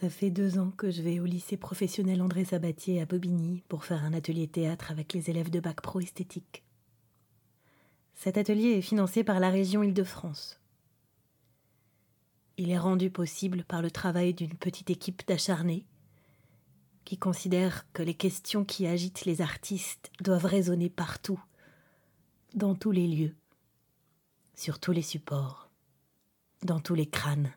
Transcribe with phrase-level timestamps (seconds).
[0.00, 3.84] Ça fait deux ans que je vais au lycée professionnel André Sabatier à Bobigny pour
[3.84, 6.64] faire un atelier théâtre avec les élèves de bac pro esthétique.
[8.14, 10.58] Cet atelier est financé par la région Île-de-France.
[12.56, 15.84] Il est rendu possible par le travail d'une petite équipe d'acharnés
[17.04, 21.42] qui considèrent que les questions qui agitent les artistes doivent résonner partout,
[22.54, 23.34] dans tous les lieux,
[24.54, 25.68] sur tous les supports,
[26.62, 27.52] dans tous les crânes,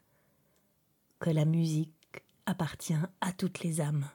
[1.20, 2.02] que la musique
[2.46, 4.10] appartient à toutes les âmes.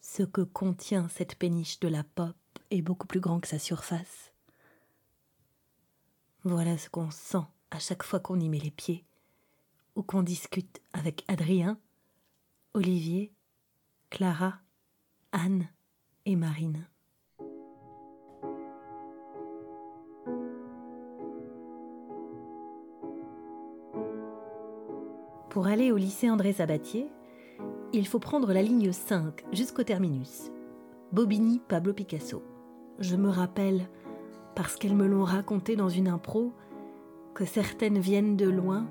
[0.00, 2.36] Ce que contient cette péniche de la pop
[2.70, 4.32] est beaucoup plus grand que sa surface.
[6.44, 9.04] Voilà ce qu'on sent à chaque fois qu'on y met les pieds,
[9.96, 11.78] ou qu'on discute avec Adrien,
[12.74, 13.32] Olivier,
[14.10, 14.60] Clara,
[15.32, 15.68] Anne
[16.24, 16.86] et Marine.
[25.58, 27.08] Pour aller au lycée André Sabatier,
[27.92, 30.52] il faut prendre la ligne 5 jusqu'au terminus.
[31.10, 32.44] Bobigny Pablo Picasso.
[33.00, 33.88] Je me rappelle,
[34.54, 36.52] parce qu'elles me l'ont raconté dans une impro,
[37.34, 38.86] que certaines viennent de loin,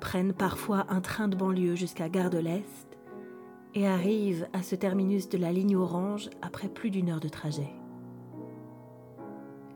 [0.00, 2.96] prennent parfois un train de banlieue jusqu'à Gare de l'Est
[3.74, 7.74] et arrivent à ce terminus de la ligne orange après plus d'une heure de trajet.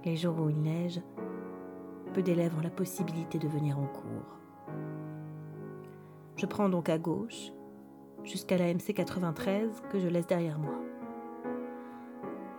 [0.06, 1.02] Les jours où il neige,
[2.14, 4.39] peu d'élèves ont la possibilité de venir en cours.
[6.40, 7.52] Je prends donc à gauche
[8.24, 10.72] jusqu'à la MC 93 que je laisse derrière moi.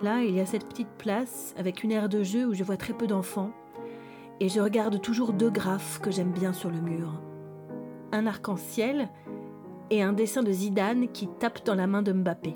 [0.04, 2.78] Là, il y a cette petite place avec une aire de jeu où je vois
[2.78, 3.50] très peu d'enfants
[4.40, 7.20] et je regarde toujours deux graphes que j'aime bien sur le mur.
[8.12, 9.10] Un arc-en-ciel
[9.90, 12.56] et un dessin de Zidane qui tape dans la main de Mbappé.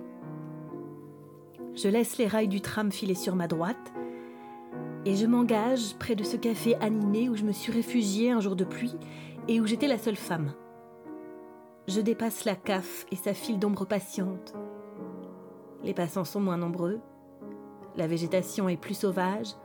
[1.74, 3.94] Je laisse les rails du tram filer sur ma droite
[5.06, 8.56] et je m'engage près de ce café animé où je me suis réfugiée un jour
[8.56, 8.96] de pluie
[9.48, 10.54] et où j'étais la seule femme.
[11.88, 14.56] Je dépasse la CAF et sa file d'ombre patiente.
[15.84, 17.00] Les passants sont moins nombreux,
[17.96, 19.56] la végétation est plus sauvage,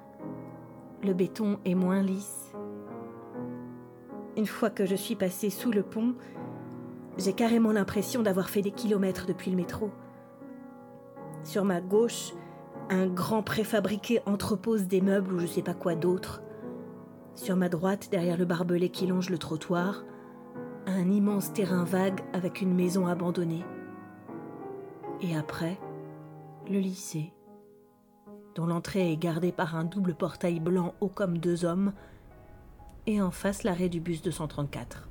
[1.03, 2.53] le béton est moins lisse.
[4.37, 6.15] Une fois que je suis passée sous le pont,
[7.17, 9.91] j'ai carrément l'impression d'avoir fait des kilomètres depuis le métro.
[11.43, 12.34] Sur ma gauche,
[12.91, 16.43] un grand préfabriqué entrepose des meubles ou je sais pas quoi d'autre.
[17.34, 20.05] Sur ma droite, derrière le barbelé qui longe le trottoir,
[20.93, 23.65] un immense terrain vague avec une maison abandonnée.
[25.21, 25.78] Et après,
[26.71, 27.33] le lycée,
[28.55, 31.93] dont l'entrée est gardée par un double portail blanc haut comme deux hommes,
[33.06, 35.09] et en face l'arrêt du bus 234.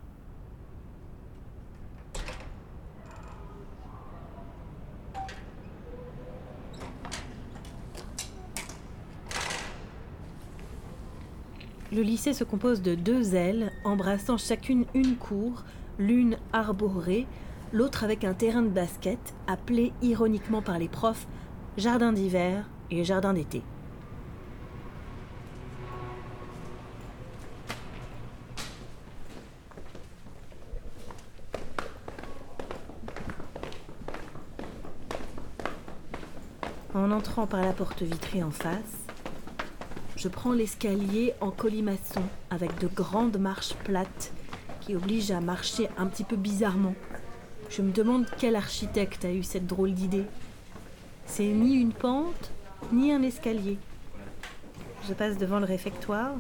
[11.92, 15.64] Le lycée se compose de deux ailes embrassant chacune une cour,
[15.98, 17.26] l'une arborée,
[17.74, 19.18] l'autre avec un terrain de basket
[19.48, 21.26] appelé ironiquement par les profs
[21.78, 23.64] jardin d'hiver et jardin d'été.
[36.94, 39.09] En entrant par la porte vitrée en face,
[40.20, 44.34] je prends l'escalier en colimaçon avec de grandes marches plates
[44.82, 46.94] qui obligent à marcher un petit peu bizarrement.
[47.70, 50.26] Je me demande quel architecte a eu cette drôle d'idée.
[51.26, 52.52] C'est ni une pente,
[52.92, 53.78] ni un escalier.
[55.08, 56.34] Je passe devant le réfectoire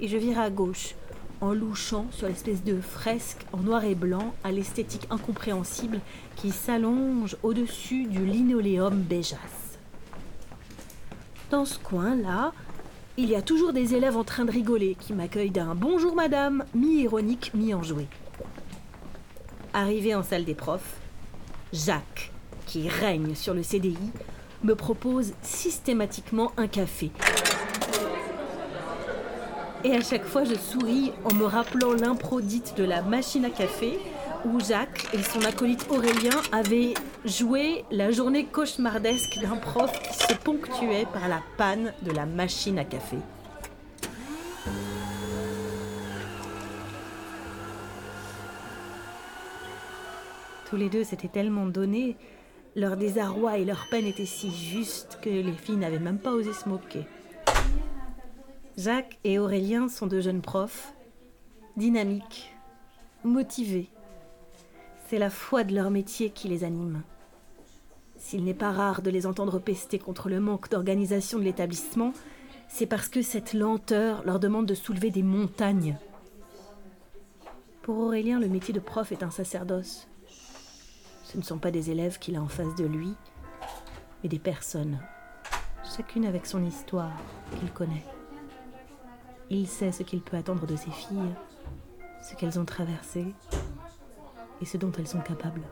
[0.00, 0.96] et je vire à gauche
[1.40, 6.00] en louchant sur l'espèce de fresque en noir et blanc à l'esthétique incompréhensible
[6.34, 9.78] qui s'allonge au-dessus du linoléum beigeasse.
[11.50, 12.52] Dans ce coin-là,
[13.16, 16.64] il y a toujours des élèves en train de rigoler qui m'accueillent d'un bonjour madame,
[16.74, 18.06] mi-ironique, mi-enjoué.
[19.72, 20.96] Arrivé en salle des profs,
[21.72, 22.32] Jacques,
[22.66, 23.96] qui règne sur le CDI,
[24.62, 27.10] me propose systématiquement un café.
[29.84, 33.50] Et à chaque fois, je souris en me rappelant l'impro dite de la machine à
[33.50, 33.98] café
[34.44, 36.94] où Jacques et son acolyte Aurélien avaient
[37.24, 42.78] joué la journée cauchemardesque d'un prof qui se ponctuait par la panne de la machine
[42.78, 43.16] à café.
[50.68, 52.16] Tous les deux s'étaient tellement donnés,
[52.76, 56.52] leur désarroi et leur peine étaient si justes que les filles n'avaient même pas osé
[56.52, 57.04] se moquer.
[58.76, 60.94] Jacques et Aurélien sont deux jeunes profs,
[61.76, 62.54] dynamiques,
[63.24, 63.90] motivés,
[65.10, 67.02] c'est la foi de leur métier qui les anime.
[68.16, 72.12] S'il n'est pas rare de les entendre pester contre le manque d'organisation de l'établissement,
[72.68, 75.98] c'est parce que cette lenteur leur demande de soulever des montagnes.
[77.82, 80.06] Pour Aurélien, le métier de prof est un sacerdoce.
[81.24, 83.12] Ce ne sont pas des élèves qu'il a en face de lui,
[84.22, 85.00] mais des personnes,
[85.96, 87.16] chacune avec son histoire
[87.58, 88.06] qu'il connaît.
[89.50, 91.34] Il sait ce qu'il peut attendre de ses filles,
[92.22, 93.34] ce qu'elles ont traversé
[94.60, 95.62] et ce dont elles sont capables.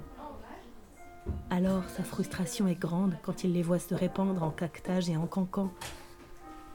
[1.51, 5.27] Alors sa frustration est grande quand il les voit se répandre en caquetage et en
[5.27, 5.71] cancan,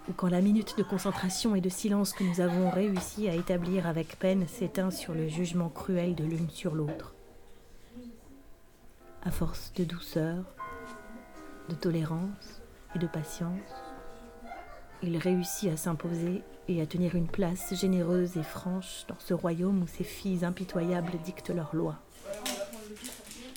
[0.10, 3.88] ou quand la minute de concentration et de silence que nous avons réussi à établir
[3.88, 7.16] avec peine s'éteint sur le jugement cruel de l'une sur l'autre.
[9.24, 10.44] À force de douceur,
[11.70, 12.62] de tolérance
[12.96, 13.83] et de patience,
[15.04, 19.84] il réussit à s'imposer et à tenir une place généreuse et franche dans ce royaume
[19.84, 21.98] où ses filles impitoyables dictent leurs lois.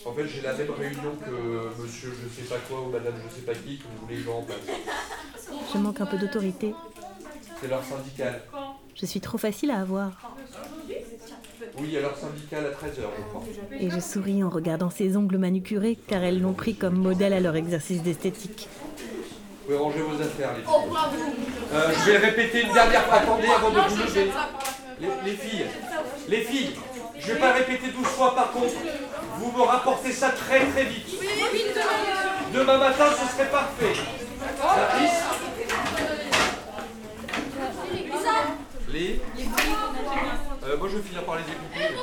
[0.05, 3.35] En fait, j'ai la même réunion que monsieur je sais pas quoi ou madame je
[3.35, 4.59] sais pas qui que vous voulez que je remplace.
[5.73, 6.75] Je manque un peu d'autorité.
[7.61, 8.43] C'est leur syndical.
[8.95, 10.13] Je suis trop facile à avoir.
[11.79, 13.45] Oui, il y a leur syndical à 13h, je crois.
[13.79, 17.41] Et je souris en regardant ses ongles manucurés car elles l'ont pris comme modèle à
[17.41, 18.69] leur exercice d'esthétique.
[19.67, 20.71] Vous pouvez ranger vos affaires, les filles.
[21.75, 23.15] Euh, je vais répéter une dernière fois.
[23.17, 24.31] Attendez avant de vous lever.
[25.01, 25.67] Les, les filles,
[26.29, 26.77] les filles,
[27.19, 28.75] je vais pas répéter 12 fois par contre.
[29.39, 31.09] Vous me rapportez ça très très vite.
[32.55, 33.93] Demain matin, ce serait parfait.
[34.63, 35.23] Patrice
[38.93, 39.21] Les
[40.65, 41.97] Euh, Moi, je vais finir par les écouter.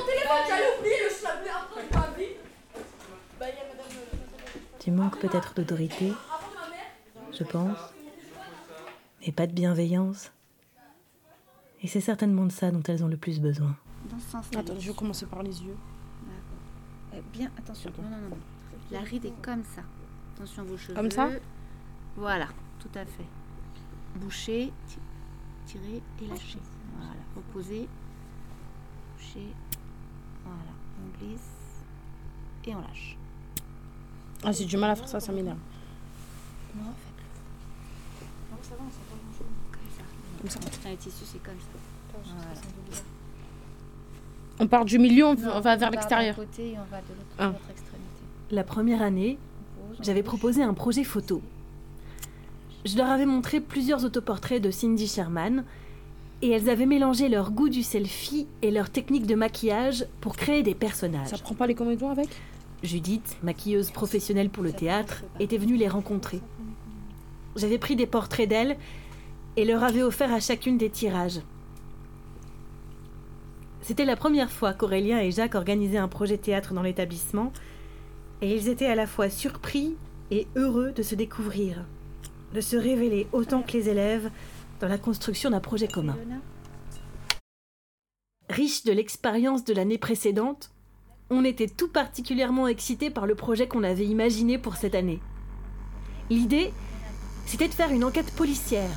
[4.80, 6.12] Tu manques peut-être d'autorité,
[7.38, 7.78] je pense,
[9.20, 10.30] mais pas de bienveillance.
[11.82, 13.76] Et c'est certainement de ça dont elles ont le plus besoin.
[14.10, 14.60] Dans ce sens-là.
[14.60, 15.76] Attends, je vais commencer par les yeux.
[17.14, 17.90] Euh, bien, attention.
[17.98, 18.38] Non, non, non, non.
[18.90, 19.82] La ride est comme ça.
[20.36, 20.94] Attention à vos cheveux.
[20.94, 21.28] Comme ça
[22.16, 22.46] Voilà,
[22.80, 23.26] tout à fait.
[24.16, 24.98] Boucher, ti-
[25.66, 26.58] tirer et lâcher.
[26.96, 27.88] Voilà, reposer.
[29.16, 29.48] Boucher.
[30.44, 30.72] Voilà,
[31.02, 31.40] on glisse
[32.66, 33.16] et on lâche.
[34.42, 35.58] Ah, j'ai du mal à faire ça, ça m'énerve.
[38.68, 39.46] Ça va, on sent pas grand-chose.
[39.72, 40.04] Comme ça.
[40.40, 40.70] Comme ça.
[40.78, 41.78] Putain, les tissus, c'est comme ça.
[42.24, 43.00] Voilà.
[44.60, 46.36] On part du milieu, on, Non, on va vers part d'un l'extérieur.
[46.36, 47.46] côté et on va de l'autre Ah.
[47.46, 48.08] l'autre extrémité.
[48.52, 49.38] La première année,
[50.00, 51.42] j'avais proposé un projet photo.
[52.84, 55.64] Je leur avais montré plusieurs autoportraits de Cindy Sherman
[56.42, 60.62] et elles avaient mélangé leur goût du selfie et leur technique de maquillage pour créer
[60.62, 61.28] des personnages.
[61.28, 62.28] Ça prend pas les comédiens avec?
[62.82, 66.40] Judith, maquilleuse professionnelle pour le théâtre, était venue les rencontrer.
[67.56, 68.76] J'avais pris des portraits d'elles
[69.56, 71.40] et leur avais offert à chacune des tirages.
[73.82, 77.52] C'était la première fois qu'Aurélien et Jacques organisaient un projet théâtre dans l'établissement
[78.40, 79.94] et ils étaient à la fois surpris
[80.30, 81.84] et heureux de se découvrir,
[82.54, 84.30] de se révéler autant que les élèves
[84.80, 86.16] dans la construction d'un projet commun.
[88.48, 90.70] Riche de l'expérience de l'année précédente,
[91.30, 95.20] on était tout particulièrement excités par le projet qu'on avait imaginé pour cette année.
[96.30, 96.72] L'idée,
[97.46, 98.90] c'était de faire une enquête policière,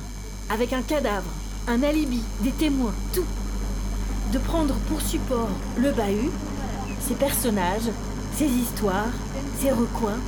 [0.50, 1.30] avec un cadavre,
[1.66, 3.26] un alibi, des témoins, tout.
[4.32, 6.30] De prendre pour support le bahut,
[7.00, 7.90] ses personnages,
[8.34, 9.12] ses histoires,
[9.60, 10.18] ses recoins,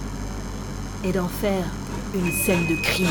[1.05, 1.65] et d'en faire
[2.15, 3.09] une scène de crime.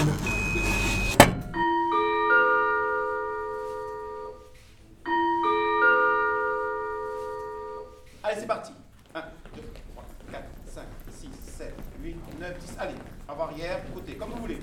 [8.24, 8.72] Allez, c'est parti.
[9.16, 9.20] 1,
[9.56, 9.62] 2,
[9.94, 10.44] 3, 4,
[10.76, 10.84] 5,
[11.20, 11.74] 6, 7,
[12.04, 12.76] 8, 9, 10.
[12.78, 12.94] Allez,
[13.28, 14.60] avant arrière, côté, comme vous voulez.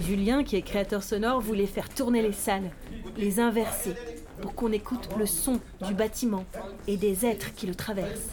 [0.00, 2.70] Julien, qui est créateur sonore, voulait faire tourner les salles,
[3.16, 3.94] les inverser,
[4.40, 6.44] pour qu'on écoute le son du bâtiment
[6.86, 8.28] et des êtres qui le traversent.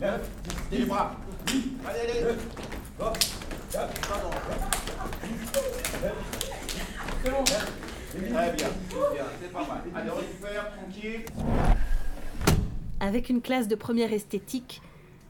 [0.00, 0.30] 9,
[0.70, 1.16] 10, les bras.
[1.86, 2.34] Allez, allez, allez.
[7.22, 8.68] Très bien,
[9.12, 9.82] bien, c'est pas mal.
[9.94, 11.20] Allez, on récupère, tranquille.
[12.98, 14.82] Avec une classe de première esthétique,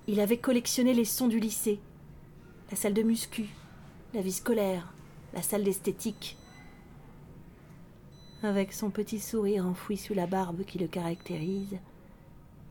[0.08, 1.78] il avait collectionné les sons du lycée.
[2.70, 3.46] La salle de muscu,
[4.14, 4.92] la vie scolaire,
[5.34, 6.36] la salle d'esthétique.
[8.42, 11.78] Avec son petit sourire enfoui sous la barbe qui le caractérise,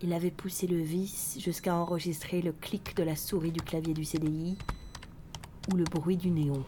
[0.01, 4.05] il avait poussé le vis jusqu'à enregistrer le clic de la souris du clavier du
[4.05, 4.57] CDI
[5.71, 6.63] ou le bruit du néon.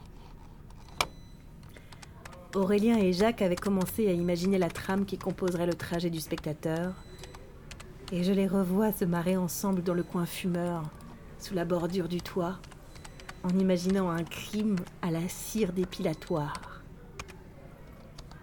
[2.54, 6.94] Aurélien et Jacques avaient commencé à imaginer la trame qui composerait le trajet du spectateur,
[8.12, 10.84] et je les revois se marrer ensemble dans le coin fumeur,
[11.40, 12.60] sous la bordure du toit,
[13.44, 16.82] en imaginant un crime à la cire dépilatoire.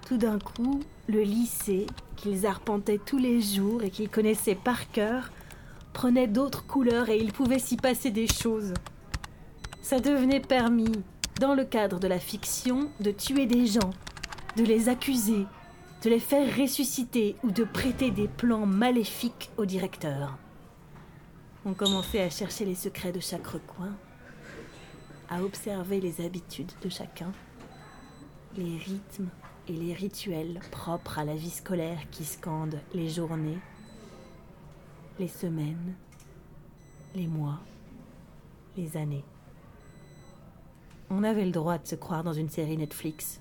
[0.06, 1.86] Tout d'un coup, le lycée,
[2.16, 5.30] qu'ils arpentaient tous les jours et qu'ils connaissaient par cœur,
[5.92, 8.72] prenait d'autres couleurs et il pouvait s'y passer des choses.
[9.82, 10.92] Ça devenait permis,
[11.40, 13.90] dans le cadre de la fiction, de tuer des gens,
[14.56, 15.46] de les accuser,
[16.02, 20.36] de les faire ressusciter ou de prêter des plans maléfiques au directeur.
[21.64, 23.92] On commençait à chercher les secrets de chaque recoin,
[25.28, 27.32] à observer les habitudes de chacun,
[28.56, 29.28] les rythmes
[29.68, 33.58] et les rituels propres à la vie scolaire qui scandent les journées,
[35.18, 35.94] les semaines,
[37.14, 37.60] les mois,
[38.76, 39.24] les années.
[41.10, 43.40] On avait le droit de se croire dans une série Netflix.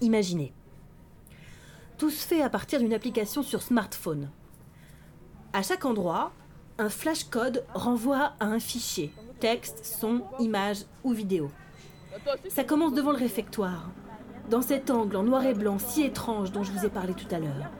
[0.00, 0.52] Imaginez.
[1.96, 4.30] Tout se fait à partir d'une application sur smartphone.
[5.52, 6.32] À chaque endroit,
[6.78, 11.50] un flashcode renvoie à un fichier, texte, son, image ou vidéo.
[12.48, 13.90] Ça commence devant le réfectoire,
[14.48, 17.32] dans cet angle en noir et blanc si étrange dont je vous ai parlé tout
[17.34, 17.70] à l'heure.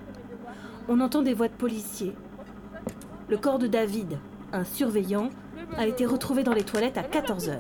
[0.89, 2.15] On entend des voix de policiers.
[3.29, 4.19] Le corps de David,
[4.53, 5.31] un surveillant,
[5.77, 7.59] a été retrouvé dans les toilettes à 14h.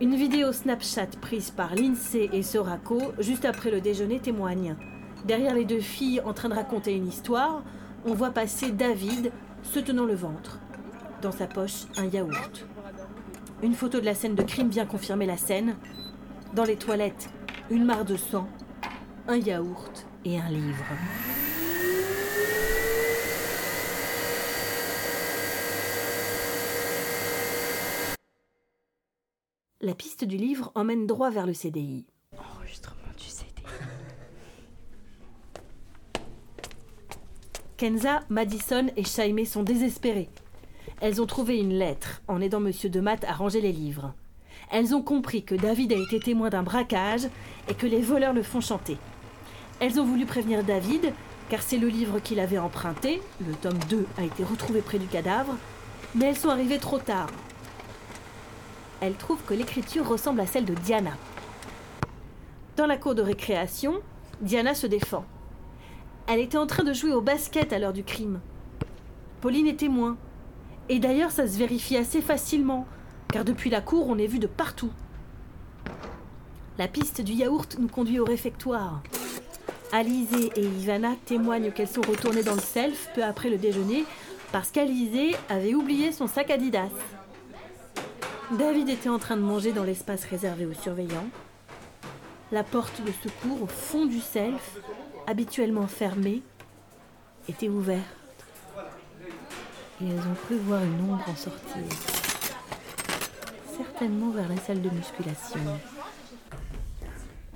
[0.00, 4.76] Une vidéo Snapchat prise par l'INSEE et Sorako juste après le déjeuner témoigne.
[5.24, 7.62] Derrière les deux filles en train de raconter une histoire,
[8.06, 10.58] on voit passer David se tenant le ventre.
[11.22, 12.66] Dans sa poche, un yaourt.
[13.62, 15.76] Une photo de la scène de crime vient confirmer la scène.
[16.54, 17.30] Dans les toilettes,
[17.70, 18.48] une mare de sang,
[19.28, 20.84] un yaourt et un livre.
[29.82, 32.06] La piste du livre emmène droit vers le CDI.
[37.80, 40.28] Kenza, Madison et Shaimé sont désespérées.
[41.00, 44.12] Elles ont trouvé une lettre en aidant Monsieur de Matt à ranger les livres.
[44.70, 47.26] Elles ont compris que David a été témoin d'un braquage
[47.68, 48.98] et que les voleurs le font chanter.
[49.80, 51.14] Elles ont voulu prévenir David,
[51.48, 55.06] car c'est le livre qu'il avait emprunté, le tome 2 a été retrouvé près du
[55.06, 55.56] cadavre,
[56.14, 57.30] mais elles sont arrivées trop tard.
[59.00, 61.16] Elles trouvent que l'écriture ressemble à celle de Diana.
[62.76, 64.02] Dans la cour de récréation,
[64.42, 65.24] Diana se défend.
[66.32, 68.38] Elle était en train de jouer au basket à l'heure du crime.
[69.40, 70.16] Pauline est témoin.
[70.88, 72.86] Et d'ailleurs, ça se vérifie assez facilement,
[73.32, 74.92] car depuis la cour, on est vu de partout.
[76.78, 79.02] La piste du yaourt nous conduit au réfectoire.
[79.90, 84.04] Alizé et Ivana témoignent qu'elles sont retournées dans le self peu après le déjeuner
[84.52, 86.90] parce qu'Alizé avait oublié son sac Adidas.
[88.52, 91.28] David était en train de manger dans l'espace réservé aux surveillants.
[92.52, 94.78] La porte de secours au fond du self,
[95.28, 96.42] habituellement fermée,
[97.48, 98.04] était ouverte.
[100.02, 101.84] Et elles ont cru voir une ombre en sortir.
[103.76, 105.60] Certainement vers la salle de musculation.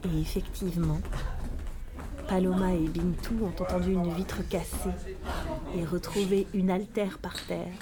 [0.05, 1.01] Et effectivement,
[2.29, 4.91] Paloma et Bintou ont entendu une vitre cassée
[5.77, 7.73] et retrouvé une altère par terre.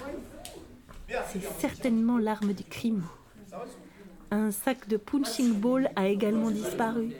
[1.31, 3.03] C'est certainement l'arme du crime.
[4.33, 7.11] Un sac de punching ball a également disparu.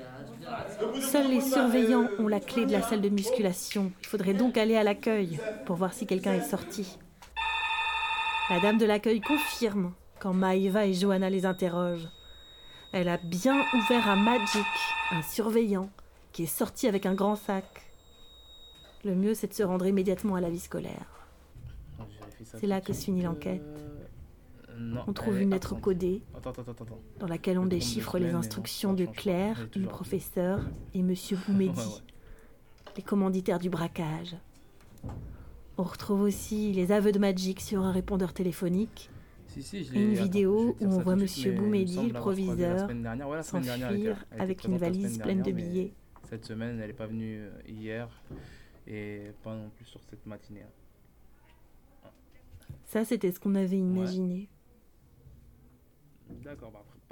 [1.00, 3.92] Seuls les surveillants ont la clé de la salle de musculation.
[4.02, 6.98] Il faudrait donc aller à l'accueil pour voir si quelqu'un est sorti.
[8.50, 12.10] La dame de l'accueil confirme quand Maïva et Johanna les interrogent.
[12.94, 14.66] Elle a bien ouvert à Magic,
[15.12, 15.92] un surveillant,
[16.32, 17.94] qui est sorti avec un grand sac.
[19.04, 21.28] Le mieux, c'est de se rendre immédiatement à la vie scolaire.
[22.44, 23.22] C'est là que se finit
[25.08, 26.22] On trouve une lettre codée
[27.20, 30.62] dans laquelle on déchiffre les instructions de Claire, du professeur
[30.94, 32.04] et Monsieur Boumedi,
[32.98, 34.36] les commanditaires du braquage.
[35.78, 39.10] On retrouve aussi les aveux de Magic sur un répondeur téléphonique
[39.94, 42.90] et une vidéo où on voit Monsieur Boumedi, le proviseur,
[43.44, 45.94] s'enfuir avec une valise pleine de billets.
[46.30, 48.10] Cette semaine, elle n'est pas venue euh, hier
[48.88, 50.66] et pas non plus sur cette matinée.
[52.86, 54.50] Ça, c'était ce qu'on avait imaginé.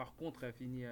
[0.01, 0.84] Par contre, elle finit.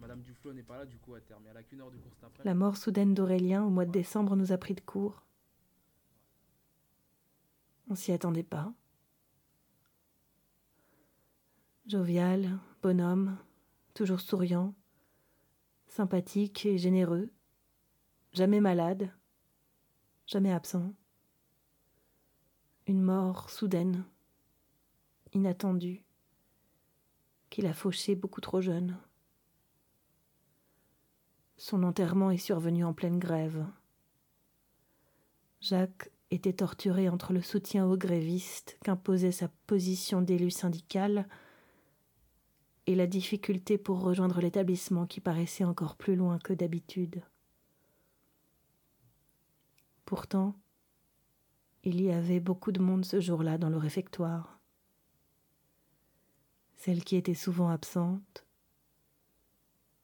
[0.00, 1.14] Madame Duflo n'est pas là, du coup.
[1.14, 1.98] Elle a qu'une heure de.
[2.42, 5.22] La mort soudaine d'Aurélien au mois de décembre nous a pris de court.
[7.90, 8.72] On s'y attendait pas.
[11.86, 13.36] Jovial, bonhomme,
[13.92, 14.74] toujours souriant,
[15.86, 17.30] sympathique et généreux,
[18.32, 19.12] jamais malade,
[20.26, 20.94] jamais absent.
[22.86, 24.06] Une mort soudaine,
[25.34, 26.02] inattendue,
[27.52, 28.96] qu'il a fauché beaucoup trop jeune.
[31.58, 33.66] Son enterrement est survenu en pleine grève.
[35.60, 41.28] Jacques était torturé entre le soutien aux grévistes qu'imposait sa position d'élu syndical
[42.86, 47.22] et la difficulté pour rejoindre l'établissement qui paraissait encore plus loin que d'habitude.
[50.06, 50.56] Pourtant,
[51.84, 54.61] il y avait beaucoup de monde ce jour-là dans le réfectoire.
[56.84, 58.44] Celle qui était souvent absente,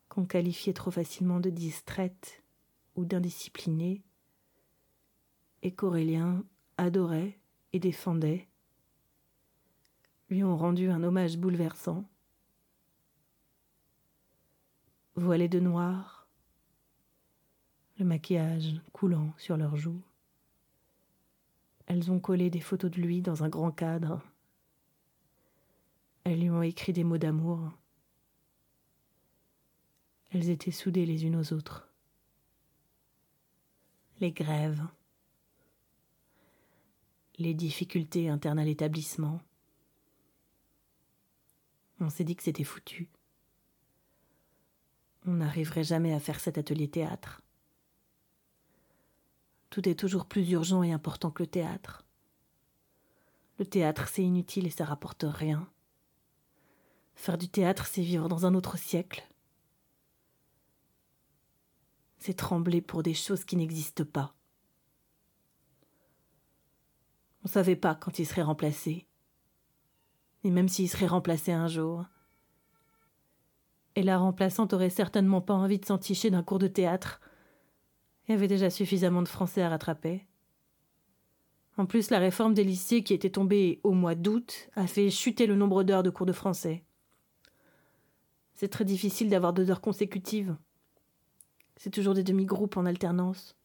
[0.09, 2.45] qu'on qualifiait trop facilement de distraite
[2.95, 4.05] ou d'indisciplinée,
[5.63, 6.45] et qu'Aurélien
[6.77, 7.37] adorait
[7.73, 8.47] et défendait,
[10.31, 12.05] lui ont rendu un hommage bouleversant.
[15.17, 16.29] Voilés de noir,
[17.99, 20.05] le maquillage coulant sur leurs joues,
[21.87, 24.23] elles ont collé des photos de lui dans un grand cadre.
[26.25, 27.73] Elles lui ont écrit des mots d'amour.
[30.31, 31.89] Elles étaient soudées les unes aux autres.
[34.21, 34.87] Les grèves,
[37.39, 39.41] les difficultés internes à l'établissement.
[42.01, 43.09] On s'est dit que c'était foutu.
[45.27, 47.43] On n'arriverait jamais à faire cet atelier théâtre.
[49.71, 52.05] Tout est toujours plus urgent et important que le théâtre.
[53.59, 55.69] Le théâtre, c'est inutile et ça rapporte rien.
[57.19, 59.27] Faire du théâtre, c'est vivre dans un autre siècle.
[62.17, 64.37] C'est trembler pour des choses qui n'existent pas.
[67.43, 69.09] On ne savait pas quand il serait remplacé.
[70.45, 72.05] Et même s'il serait remplacé un jour.
[73.97, 77.21] Et la remplaçante aurait certainement pas envie de s'enticher d'un cours de théâtre.
[78.29, 80.25] Il y avait déjà suffisamment de français à rattraper.
[81.77, 85.49] En plus, la réforme des lycées qui était tombée au mois d'août a fait chuter
[85.49, 86.85] le nombre d'heures de cours de français.
[88.59, 90.57] C'est très difficile d'avoir deux heures consécutives.
[91.77, 93.57] C'est toujours des demi-groupes en alternance.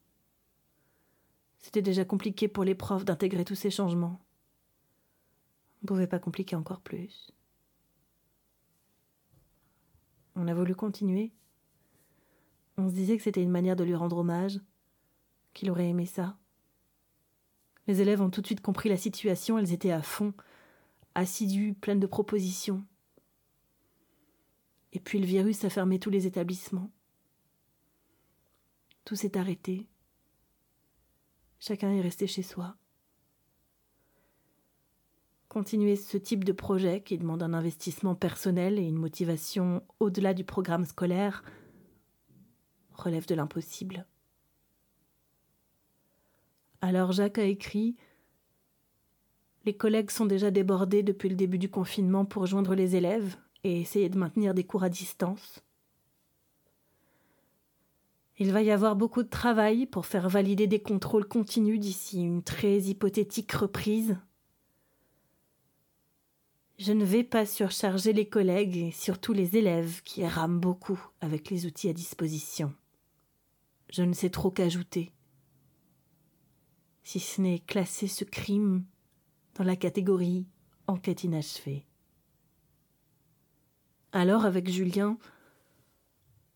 [1.57, 4.19] C'était déjà compliqué pour les profs d'intégrer tous ces changements.
[5.81, 7.31] On ne pouvait pas compliquer encore plus.
[10.35, 11.31] On a voulu continuer.
[12.77, 14.59] On se disait que c'était une manière de lui rendre hommage,
[15.55, 16.37] qu'il aurait aimé ça.
[17.87, 20.35] Les élèves ont tout de suite compris la situation, elles étaient à fond,
[21.15, 22.85] assidues, pleines de propositions.
[24.93, 26.91] Et puis le virus a fermé tous les établissements.
[29.05, 29.89] Tout s'est arrêté.
[31.59, 32.77] Chacun est resté chez soi.
[35.49, 40.43] Continuer ce type de projet qui demande un investissement personnel et une motivation au-delà du
[40.43, 41.43] programme scolaire
[42.93, 44.07] relève de l'impossible.
[46.81, 47.95] Alors Jacques a écrit
[49.65, 53.81] Les collègues sont déjà débordés depuis le début du confinement pour joindre les élèves et
[53.81, 55.63] essayer de maintenir des cours à distance.
[58.39, 62.43] Il va y avoir beaucoup de travail pour faire valider des contrôles continus d'ici une
[62.43, 64.17] très hypothétique reprise.
[66.79, 71.51] Je ne vais pas surcharger les collègues et surtout les élèves qui rament beaucoup avec
[71.51, 72.73] les outils à disposition.
[73.89, 75.13] Je ne sais trop qu'ajouter,
[77.03, 78.83] si ce n'est classer ce crime
[79.55, 80.47] dans la catégorie
[80.87, 81.85] enquête inachevée.
[84.15, 85.17] Alors, avec Julien,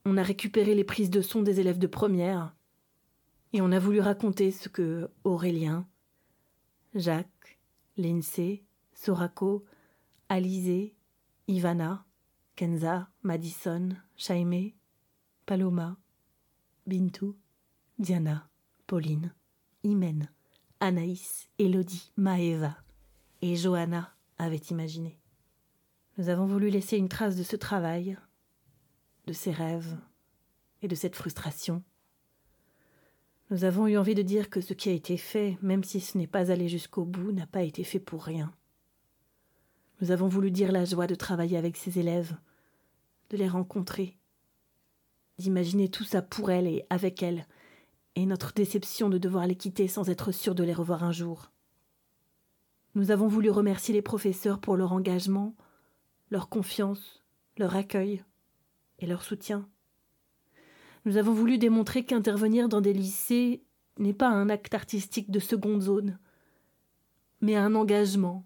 [0.05, 2.55] on a récupéré les prises de son des élèves de première
[3.51, 5.87] et on a voulu raconter ce que Aurélien,
[6.93, 7.59] Jacques,
[7.97, 9.65] Lindsay, Sorako,
[10.29, 10.93] Alizé,
[11.47, 12.05] Ivana,
[12.55, 14.75] Kenza, Madison, Chaimé,
[15.47, 15.97] Paloma,
[16.85, 17.35] Bintou,
[17.97, 18.47] Diana,
[18.85, 19.33] Pauline,
[19.83, 20.29] Imen,
[20.79, 22.77] Anaïs, Elodie, Maeva
[23.41, 25.16] et Johanna avaient imaginé.
[26.17, 28.17] Nous avons voulu laisser une trace de ce travail
[29.27, 29.97] de ses rêves
[30.81, 31.83] et de cette frustration.
[33.51, 36.17] Nous avons eu envie de dire que ce qui a été fait, même si ce
[36.17, 38.53] n'est pas allé jusqu'au bout, n'a pas été fait pour rien.
[40.01, 42.35] Nous avons voulu dire la joie de travailler avec ses élèves,
[43.29, 44.17] de les rencontrer,
[45.37, 47.45] d'imaginer tout ça pour elle et avec elle,
[48.15, 51.51] et notre déception de devoir les quitter sans être sûr de les revoir un jour.
[52.95, 55.55] Nous avons voulu remercier les professeurs pour leur engagement,
[56.29, 57.23] leur confiance,
[57.57, 58.23] leur accueil,
[58.99, 59.67] et leur soutien.
[61.05, 63.63] Nous avons voulu démontrer qu'intervenir dans des lycées
[63.97, 66.19] n'est pas un acte artistique de seconde zone,
[67.41, 68.45] mais un engagement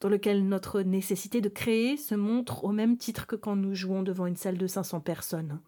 [0.00, 4.02] dans lequel notre nécessité de créer se montre au même titre que quand nous jouons
[4.02, 5.60] devant une salle de 500 personnes.